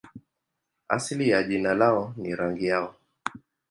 Asili 0.87 1.29
ya 1.29 1.43
jina 1.43 1.73
lao 1.73 2.13
ni 2.17 2.35
rangi 2.35 2.65
yao. 2.65 2.95